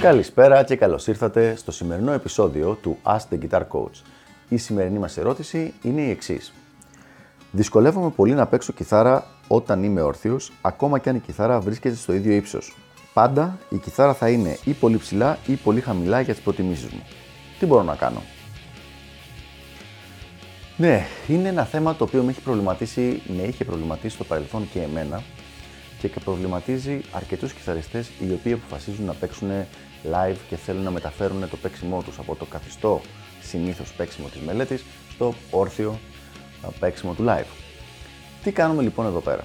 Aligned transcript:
Καλησπέρα 0.00 0.64
και 0.64 0.76
καλώς 0.76 1.06
ήρθατε 1.06 1.54
στο 1.56 1.72
σημερινό 1.72 2.12
επεισόδιο 2.12 2.74
του 2.74 2.98
Ask 3.02 3.34
the 3.34 3.38
Guitar 3.42 3.60
Coach. 3.60 4.02
Η 4.48 4.56
σημερινή 4.56 4.98
μας 4.98 5.16
ερώτηση 5.16 5.74
είναι 5.82 6.00
η 6.00 6.10
εξής. 6.10 6.52
Δυσκολεύομαι 7.50 8.10
πολύ 8.10 8.34
να 8.34 8.46
παίξω 8.46 8.72
κιθάρα 8.72 9.26
όταν 9.48 9.82
είμαι 9.82 10.00
όρθιος, 10.00 10.52
ακόμα 10.62 10.98
και 10.98 11.08
αν 11.08 11.16
η 11.16 11.20
κιθάρα 11.20 11.60
βρίσκεται 11.60 11.94
στο 11.94 12.12
ίδιο 12.12 12.32
ύψος. 12.32 12.76
Πάντα 13.14 13.58
η 13.68 13.76
κιθάρα 13.76 14.14
θα 14.14 14.28
είναι 14.28 14.58
ή 14.64 14.72
πολύ 14.72 14.96
ψηλά 14.96 15.38
ή 15.46 15.54
πολύ 15.54 15.80
χαμηλά 15.80 16.20
για 16.20 16.34
τις 16.34 16.42
προτιμήσεις 16.42 16.90
μου. 16.92 17.02
Τι 17.58 17.66
μπορώ 17.66 17.82
να 17.82 17.94
κάνω; 17.94 18.22
Ναι, 20.80 21.06
είναι 21.28 21.48
ένα 21.48 21.64
θέμα 21.64 21.94
το 21.94 22.04
οποίο 22.04 22.22
με 22.22 22.30
έχει 22.30 22.40
προβληματίσει, 22.40 23.22
με 23.36 23.42
είχε 23.42 23.64
προβληματίσει 23.64 24.14
στο 24.14 24.24
παρελθόν 24.24 24.68
και 24.72 24.80
εμένα 24.80 25.22
και 26.00 26.08
προβληματίζει 26.08 27.00
αρκετούς 27.12 27.52
κιθαριστές 27.52 28.10
οι 28.20 28.32
οποίοι 28.32 28.52
αποφασίζουν 28.52 29.04
να 29.04 29.12
παίξουν 29.14 29.48
live 30.12 30.36
και 30.48 30.56
θέλουν 30.56 30.82
να 30.82 30.90
μεταφέρουν 30.90 31.48
το 31.50 31.56
παίξιμό 31.56 32.02
τους 32.02 32.18
από 32.18 32.34
το 32.34 32.44
καθιστό 32.44 33.00
συνήθως 33.42 33.92
παίξιμο 33.92 34.28
της 34.28 34.40
μελέτης 34.40 34.84
στο 35.10 35.34
όρθιο 35.50 35.98
παίξιμο 36.78 37.12
του 37.12 37.24
live. 37.28 37.46
Τι 38.42 38.52
κάνουμε 38.52 38.82
λοιπόν 38.82 39.06
εδώ 39.06 39.20
πέρα; 39.20 39.42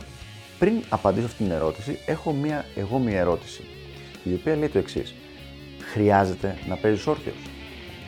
Πριν 0.60 0.74
απαντήσω 0.90 1.26
αυτήν 1.26 1.46
την 1.46 1.56
ερώτηση, 1.56 2.00
έχω 2.06 2.32
μία, 2.32 2.66
εγώ 2.76 2.98
μία 2.98 3.20
ερώτηση, 3.20 3.64
η 4.24 4.34
οποία 4.34 4.56
λέει 4.56 4.70
το 4.70 4.78
εξής. 4.78 5.14
Χρειάζεται 5.92 6.58
να 6.68 6.76
παίζεις 6.76 7.08
όρθιος; 7.08 7.36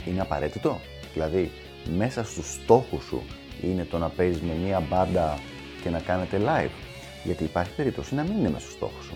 Είναι 0.07 0.21
απαραίτητο; 0.21 0.79
Δηλαδή, 1.13 1.51
μέσα 1.98 2.23
στους 2.23 2.52
στόχους 2.52 3.03
σου 3.03 3.21
είναι 3.63 3.84
το 3.84 3.98
να 3.98 4.09
παίζεις 4.09 4.41
με 4.41 4.53
μία 4.66 4.80
μπάντα 4.89 5.39
και 5.84 5.89
να 5.89 5.99
κάνετε 5.99 6.41
live. 6.46 6.71
Γιατί 7.23 7.43
υπάρχει 7.43 7.71
περίπτωση 7.76 8.15
να 8.15 8.23
μην 8.23 8.37
είναι 8.37 8.49
μέσα 8.49 8.59
στους 8.59 8.73
στόχους 8.73 9.05
σου. 9.05 9.13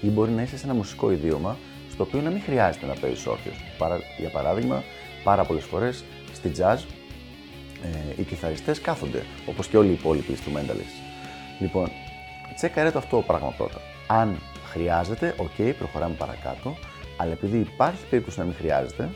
Ή 0.00 0.08
μπορεί 0.08 0.30
να 0.30 0.42
είσαι 0.42 0.56
σε 0.56 0.64
ένα 0.64 0.74
μουσικό 0.74 1.10
ιδίωμα 1.10 1.56
στο 1.92 2.02
οποίο 2.02 2.20
να 2.20 2.30
μην 2.30 2.42
χρειάζεται 2.42 2.86
να 2.86 2.94
παίζεις 2.94 3.26
όρθιος. 3.26 3.52
Για 4.18 4.30
παράδειγμα, 4.30 4.82
πάρα 5.24 5.44
πολλές 5.44 5.64
φορές 5.64 6.04
στη 6.32 6.52
jazz 6.58 6.78
ε, 7.82 8.20
οι 8.20 8.22
κιθαριστές 8.22 8.80
κάθονται, 8.80 9.22
όπως 9.46 9.66
και 9.66 9.76
όλοι 9.76 9.88
οι 9.88 9.92
υπόλοιποι 9.92 10.36
instrumentalists. 10.36 11.00
Λοιπόν, 11.60 11.90
τσέκαρε 12.54 12.90
το 12.90 12.98
αυτό 12.98 13.16
το 13.16 13.22
πράγμα 13.22 13.54
πρώτα. 13.56 13.80
Αν 14.06 14.38
χρειάζεται, 14.70 15.34
οκ, 15.36 15.74
προχωράμε 15.78 16.14
παρακάτω, 16.14 16.76
αλλά 17.16 17.32
επειδή 17.32 17.58
υπάρχει 17.58 18.04
περίπτωση 18.10 18.38
να 18.38 18.44
μην 18.44 18.54
χρειάζεται, 18.54 19.08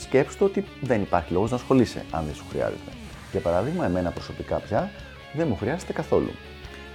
σκέψτε 0.00 0.44
ότι 0.44 0.64
δεν 0.80 1.02
υπάρχει 1.02 1.32
λόγος 1.32 1.50
να 1.50 1.56
ασχολείσαι 1.56 2.04
αν 2.10 2.24
δεν 2.24 2.34
σου 2.34 2.44
χρειάζεται. 2.50 2.90
Για 3.30 3.40
παράδειγμα, 3.40 3.84
εμένα 3.84 4.10
προσωπικά 4.10 4.56
πια 4.56 4.90
δεν 5.32 5.48
μου 5.48 5.56
χρειάζεται 5.56 5.92
καθόλου. 5.92 6.30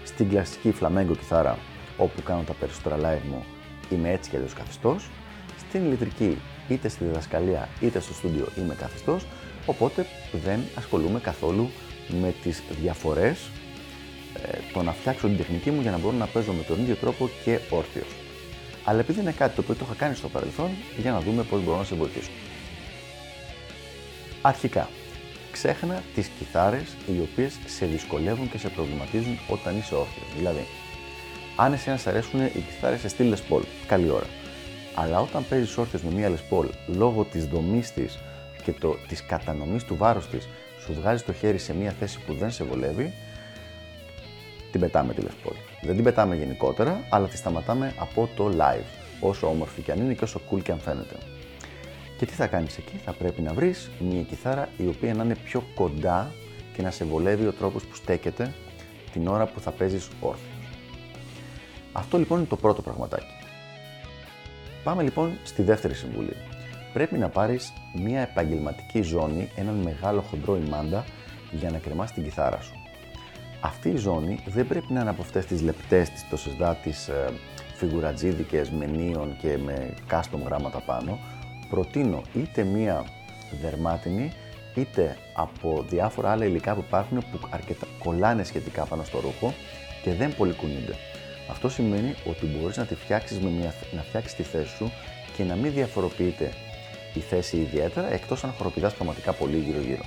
Στην 0.04 0.30
κλασική 0.30 0.72
φλαμέγκο 0.72 1.16
κιθάρα, 1.16 1.58
όπου 1.98 2.22
κάνω 2.23 2.42
τα 2.42 2.54
περισσότερα 2.54 2.95
live 2.98 3.28
μου, 3.30 3.44
είμαι 3.90 4.12
έτσι 4.12 4.30
και 4.30 4.36
αλλιώς 4.36 4.54
καθιστός. 4.54 5.10
Στην 5.58 5.86
ηλεκτρική, 5.86 6.38
είτε 6.68 6.88
στη 6.88 7.04
διδασκαλία 7.04 7.70
είτε 7.80 8.00
στο 8.00 8.14
στούντιο 8.14 8.48
είμαι 8.58 8.76
καθιστός, 8.76 9.26
οπότε 9.66 10.06
δεν 10.45 10.60
ασχολούμαι 10.76 11.20
καθόλου 11.20 11.70
με 12.22 12.34
τις 12.44 12.64
διαφορές 12.82 13.50
ε, 14.45 14.58
το 14.73 14.84
να 14.84 14.92
φτιάξω 14.92 15.28
την 15.28 15.38
τεχνική 15.38 15.72
μου 15.72 15.82
για 15.82 15.92
να 15.92 15.98
μπορώ 15.98 16.16
να 16.16 16.26
παίζω 16.26 16.52
με 16.52 16.64
τον 16.64 16.80
ίδιο 16.80 16.95
τρόπο 16.95 17.30
και 17.44 17.60
όρθιος. 17.70 18.08
Αλλά 18.84 19.00
επειδή 19.00 19.20
είναι 19.20 19.32
κάτι 19.32 19.56
το 19.56 19.62
οποίο 19.62 19.76
το 19.76 19.86
είχα 19.86 19.94
κάνει 19.94 20.16
στο 20.16 20.30
παρελθόν, 20.30 20.70
για 20.98 21.12
να 21.12 21.20
δούμε 21.20 21.44
πώς 21.44 21.64
μπορώ 21.64 21.78
να 21.78 21.84
σε 21.84 21.95
βοηθήσω. 21.95 22.30
Αρχικά, 24.45 24.89
ξέχνα 25.52 26.03
τις 26.16 26.27
κιθάρες 26.27 26.95
οι 27.08 27.19
οποίες 27.19 27.59
σε 27.66 27.86
δυσκολεύουν 27.86 28.49
και 28.49 28.58
σε 28.58 28.69
προβληματίζουν 28.69 29.39
όταν 29.49 29.77
είσαι 29.77 29.95
όρθιος. 29.95 30.25
Δηλαδή, 30.38 30.66
αν 31.55 31.73
εσένα 31.73 31.97
σε 31.97 32.09
αρέσουν 32.09 32.45
οι 32.45 32.49
κιθάρες 32.49 32.99
σε 32.99 33.08
στήλε 33.08 33.37
Paul, 33.49 33.61
καλή 33.87 34.09
ώρα. 34.09 34.26
Αλλά 34.95 35.20
όταν 35.20 35.45
παίζεις 35.49 35.77
όρθιος 35.77 36.02
με 36.02 36.11
μία 36.11 36.32
Les 36.32 36.53
Paul, 36.53 36.70
λόγω 36.87 37.23
της 37.23 37.45
δομής 37.45 37.92
της 37.92 38.20
και 38.64 38.73
της 39.08 39.26
κατανομής 39.26 39.83
του 39.83 39.95
βάρους 39.95 40.27
της, 40.27 40.48
σου 40.86 40.93
βγάζει 40.93 41.23
το 41.23 41.33
χέρι 41.33 41.58
σε 41.58 41.73
μία 41.73 41.95
θέση 41.99 42.20
που 42.26 42.33
δεν 42.33 42.52
σε 42.52 42.64
βολεύει, 42.64 43.14
την 44.71 44.80
πετάμε 44.80 45.14
τη 45.14 45.21
Les 45.26 45.52
Δεν 45.82 45.95
την 45.95 46.03
πετάμε 46.03 46.36
γενικότερα, 46.36 47.03
αλλά 47.09 47.27
τη 47.27 47.37
σταματάμε 47.37 47.93
από 47.99 48.30
το 48.36 48.52
live. 48.58 48.86
Όσο 49.20 49.48
όμορφη 49.48 49.82
και 49.82 49.92
αν 49.92 49.99
είναι 49.99 50.14
και 50.14 50.23
όσο 50.23 50.42
cool 50.52 50.61
και 50.61 50.71
αν 50.71 50.80
φαίνεται. 50.80 51.15
Και 52.18 52.26
τι 52.26 52.34
θα 52.34 52.48
κάνεις 52.48 52.78
εκεί, 52.78 52.98
θα 53.06 53.12
πρέπει 53.12 53.42
να 53.42 53.54
βρεις 53.54 53.92
μια 54.00 54.22
κιθάρα 54.22 54.70
η 54.78 54.88
οποία 54.88 55.14
να 55.14 55.24
είναι 55.24 55.36
πιο 55.36 55.64
κοντά 55.76 56.32
και 56.76 56.82
να 56.82 56.92
σε 56.92 57.06
βολεύει 57.06 57.46
ο 57.48 57.54
τρόπος 57.54 57.84
που 57.84 57.96
στέκεται 57.96 58.54
την 59.14 59.28
ώρα 59.28 59.46
που 59.46 59.60
θα 59.60 59.72
παίζεις 59.72 60.10
όρθιος. 60.20 60.68
Αυτό 61.92 62.18
λοιπόν 62.18 62.38
είναι 62.38 62.48
το 62.48 62.56
πρώτο 62.56 62.82
πραγματάκι. 62.82 63.34
Πάμε 64.84 65.04
λοιπόν 65.04 65.38
στη 65.44 65.62
δεύτερη 65.62 65.94
συμβουλή. 65.94 66.36
Πρέπει 66.94 67.18
να 67.18 67.30
πάρεις 67.30 67.74
μια 67.96 68.22
επαγγελματική 68.22 69.02
ζώνη, 69.02 69.50
έναν 69.56 69.76
μεγάλο 69.76 70.22
χοντρό 70.22 70.56
ημάντα 70.66 71.06
για 71.52 71.72
να 71.72 71.78
κρεμάς 71.78 72.12
την 72.12 72.24
κιθάρα 72.24 72.62
σου. 72.62 72.74
Αυτή 73.62 73.90
η 73.90 73.98
ζώνη 73.98 74.44
δεν 74.48 74.68
πρέπει 74.68 74.94
να 74.94 75.02
είναι 75.02 75.10
από 75.10 75.22
αυτές 75.22 75.45
τις 75.45 75.62
λεπτές, 75.62 76.10
τις 76.10 76.30
τοσεσδά, 76.30 76.76
τις 76.76 77.08
ε, 77.08 77.34
φιγουρατζίδικες 77.76 78.70
με 78.70 78.86
νίον 78.86 79.38
και 79.42 79.58
με 79.58 79.94
custom 80.10 80.40
γράμματα 80.45 80.80
πάνω. 80.80 81.20
Προτείνω 81.73 82.22
είτε 82.34 82.64
μία 82.64 83.06
δερμάτινη, 83.61 84.32
είτε 84.76 85.17
από 85.34 85.86
διάφορα 85.89 86.32
άλλα 86.32 86.45
υλικά 86.45 86.73
που 86.73 86.84
υπάρχουν 86.88 87.17
που 87.17 87.48
αρκετά 87.50 87.88
κολλάνε 88.00 88.44
σχετικά 88.44 88.86
πάνω 88.86 89.04
στο 89.04 89.20
ρούχο 89.20 89.54
και 90.04 90.14
δεν 90.14 90.36
πολυκουνούνται. 90.36 90.95
Αυτό 91.50 91.70
σημαίνει 91.70 92.16
ότι 92.26 92.45
μπορείς 92.45 92.78
να 92.78 92.86
τη 92.86 92.95
φτιάξεις, 92.95 93.39
με 93.39 93.50
μια, 93.50 93.73
να 93.92 94.02
φτιάξεις 94.02 94.33
τη 94.33 94.44
θέση 94.44 94.76
σου 94.76 94.92
και 95.36 95.44
να 95.44 95.56
μην 95.56 95.73
διαφοροποιείται 95.73 96.52
η 97.14 97.20
θέση 97.20 97.58
ιδιαίτερα, 97.58 98.14
εκτός 98.14 98.44
αν 98.44 98.52
χοροπηδάς 98.58 98.94
πραγματικά 98.94 99.33
πολύ 99.33 99.58
γύρω-γύρω. 99.58 100.04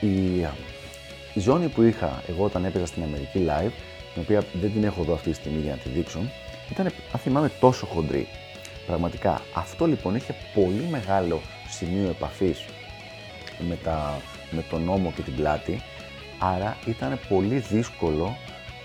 Η 0.00 0.46
η 1.34 1.40
ζώνη 1.40 1.68
που 1.68 1.82
είχα 1.82 2.22
εγώ 2.28 2.44
όταν 2.44 2.64
έπαιζα 2.64 2.86
στην 2.86 3.02
Αμερική 3.02 3.46
live, 3.48 3.72
την 4.14 4.22
οποία 4.22 4.44
δεν 4.60 4.72
την 4.72 4.84
έχω 4.84 5.02
εδώ 5.02 5.14
αυτή 5.14 5.30
τη 5.30 5.36
στιγμή 5.36 5.60
για 5.60 5.70
να 5.70 5.78
τη 5.78 5.88
δείξω, 5.88 6.20
ήταν, 6.70 6.86
αν 6.86 7.20
θυμάμαι, 7.20 7.50
τόσο 7.60 7.86
χοντρή. 7.86 8.28
Πραγματικά. 8.90 9.40
Αυτό 9.54 9.86
λοιπόν 9.86 10.14
είχε 10.14 10.34
πολύ 10.54 10.86
μεγάλο 10.90 11.40
σημείο 11.68 12.08
επαφής 12.08 12.64
με, 13.68 13.78
με 14.50 14.62
τον 14.70 14.82
νόμο 14.82 15.12
και 15.16 15.22
την 15.22 15.34
πλάτη, 15.34 15.82
άρα 16.38 16.76
ήταν 16.86 17.18
πολύ 17.28 17.58
δύσκολο 17.58 18.36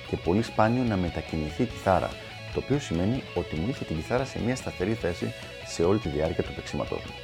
και 0.09 0.17
πολύ 0.17 0.41
σπάνιο 0.41 0.83
να 0.83 0.97
μετακινηθεί 0.97 1.63
η 1.63 1.65
κιθάρα. 1.65 2.09
Το 2.53 2.61
οποίο 2.63 2.79
σημαίνει 2.79 3.23
ότι 3.35 3.55
μου 3.55 3.69
είχε 3.69 3.85
την 3.85 3.95
κιθάρα 3.95 4.25
σε 4.25 4.39
μια 4.45 4.55
σταθερή 4.55 4.93
θέση 4.93 5.33
σε 5.65 5.83
όλη 5.83 5.99
τη 5.99 6.09
διάρκεια 6.09 6.43
του 6.43 6.53
παίξηματός 6.53 7.01
μου. 7.05 7.15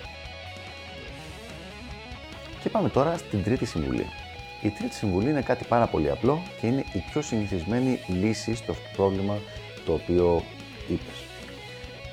Και 2.63 2.69
πάμε 2.69 2.89
τώρα 2.89 3.17
στην 3.17 3.43
τρίτη 3.43 3.65
συμβουλή. 3.65 4.05
Η 4.61 4.69
τρίτη 4.69 4.95
συμβουλή 4.95 5.29
είναι 5.29 5.41
κάτι 5.41 5.65
πάρα 5.65 5.87
πολύ 5.87 6.09
απλό 6.09 6.41
και 6.59 6.67
είναι 6.67 6.83
η 6.93 7.03
πιο 7.11 7.21
συνηθισμένη 7.21 7.99
λύση 8.07 8.55
στο 8.55 8.75
πρόβλημα 8.95 9.37
το 9.85 9.93
οποίο 9.93 10.43
είπες. 10.87 11.30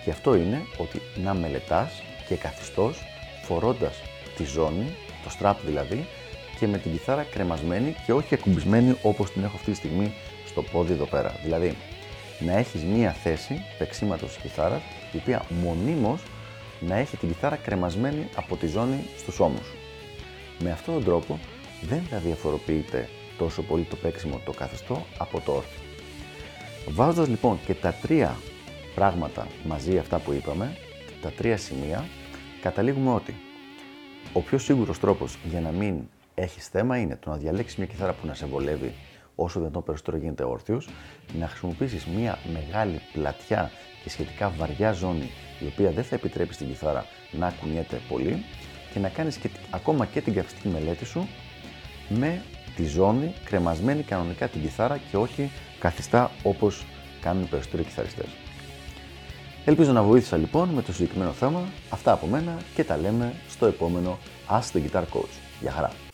Και 0.09 0.15
αυτό 0.15 0.35
είναι 0.35 0.67
ότι 0.77 1.01
να 1.23 1.35
μελετάς 1.35 2.03
και 2.29 2.35
καθιστός 2.35 2.99
φορώντας 3.43 4.03
τη 4.37 4.45
ζώνη, 4.45 4.95
το 5.25 5.31
strap 5.39 5.55
δηλαδή, 5.65 6.07
και 6.59 6.67
με 6.67 6.79
την 6.79 6.93
κιθάρα 6.93 7.23
κρεμασμένη 7.23 7.95
και 8.07 8.13
όχι 8.13 8.35
ακουμπισμένη 8.35 8.97
όπως 9.03 9.33
την 9.33 9.45
έχω 9.45 9.57
αυτή 9.57 9.71
τη 9.71 9.77
στιγμή 9.77 10.13
στο 10.47 10.63
πόδι 10.63 10.93
εδώ 10.93 11.05
πέρα. 11.05 11.35
Δηλαδή, 11.43 11.77
να 12.39 12.57
έχεις 12.57 12.83
μία 12.83 13.13
θέση 13.13 13.65
παίξήματος 13.79 14.29
της 14.29 14.43
κιθάρας, 14.43 14.81
η 15.13 15.17
οποία 15.17 15.43
μονίμως 15.63 16.23
να 16.81 16.97
έχει 16.97 17.17
την 17.17 17.29
κιθάρα 17.29 17.57
κρεμασμένη 17.57 18.29
από 18.35 18.57
τη 18.57 18.67
ζώνη 18.67 19.05
στους 19.19 19.41
ώμους 19.41 19.67
σου. 19.67 19.77
Με 20.59 20.71
αυτόν 20.71 20.95
τον 20.95 21.05
τρόπο 21.05 21.39
δεν 21.83 22.03
θα 22.11 22.19
διαφοροποιείται 22.19 23.09
τόσο 23.39 23.63
πολύ 23.63 23.83
το 23.83 23.97
παίξιμο 23.97 24.41
το 24.45 24.53
καθεστώ 24.53 25.07
από 25.19 25.41
το 25.41 25.53
όρθιο. 25.53 25.81
Βάζοντας 26.89 27.29
λοιπόν 27.29 27.59
και 27.67 27.75
τα 27.75 27.93
τρία 27.93 28.37
πράγματα 28.99 29.47
μαζί 29.65 29.99
αυτά 29.99 30.19
που 30.19 30.33
είπαμε, 30.33 30.77
τα 31.23 31.31
τρία 31.31 31.57
σημεία, 31.57 32.05
καταλήγουμε 32.61 33.15
ότι 33.15 33.35
ο 34.33 34.41
πιο 34.41 34.59
σίγουρος 34.59 34.99
τρόπος 34.99 35.39
για 35.51 35.61
να 35.61 35.71
μην 35.71 35.95
έχεις 36.35 36.67
θέμα 36.67 36.97
είναι 36.99 37.17
το 37.21 37.31
να 37.31 37.37
διαλέξεις 37.37 37.77
μια 37.77 37.87
κιθάρα 37.87 38.13
που 38.13 38.27
να 38.27 38.35
σε 38.35 38.47
βολεύει 38.47 38.95
όσο 39.35 39.59
δυνατόν 39.59 39.83
περισσότερο 39.83 40.17
γίνεται 40.17 40.45
όρθιος, 40.45 40.89
να 41.39 41.49
χρησιμοποιήσεις 41.49 42.07
μια 42.07 42.39
μεγάλη 42.53 43.01
πλατιά 43.13 43.71
και 44.03 44.11
σχετικά 44.11 44.53
βαριά 44.59 44.93
ζώνη 44.93 45.31
η 45.61 45.67
οποία 45.67 45.91
δεν 45.91 46.05
θα 46.05 46.15
επιτρέπει 46.15 46.55
στην 46.55 46.67
κιθάρα 46.67 47.05
να 47.33 47.55
κουνιέται 47.61 48.01
πολύ 48.09 48.45
και 48.93 48.99
να 48.99 49.09
κάνεις 49.09 49.37
και, 49.37 49.51
ακόμα 49.71 50.07
και 50.07 50.21
την 50.21 50.35
καυστική 50.35 50.69
μελέτη 50.69 51.05
σου 51.05 51.29
με 52.09 52.43
τη 52.77 52.87
ζώνη 52.87 53.33
κρεμασμένη 53.45 54.03
κανονικά 54.03 54.49
την 54.49 54.61
κιθάρα 54.61 54.99
και 55.11 55.17
όχι 55.17 55.51
καθιστά 55.79 56.31
όπως 56.43 56.85
κάνουν 57.21 57.43
οι 57.43 57.47
περισσότεροι 57.47 57.83
κιθαριστές. 57.83 58.48
Ελπίζω 59.65 59.93
να 59.93 60.03
βοήθησα 60.03 60.37
λοιπόν 60.37 60.69
με 60.69 60.83
το 60.83 60.93
συγκεκριμένο 60.93 61.31
θέμα. 61.31 61.63
Αυτά 61.91 62.13
από 62.13 62.27
μένα 62.27 62.59
και 62.75 62.85
τα 62.85 62.97
λέμε 62.97 63.35
στο 63.49 63.67
επόμενο 63.67 64.19
Ask 64.51 64.77
the 64.77 64.81
Guitar 64.81 65.03
Coach. 65.03 65.35
Γεια 65.61 65.71
χαρά! 65.71 66.08